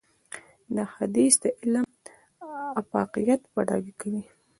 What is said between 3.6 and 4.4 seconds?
ډاګه کوي.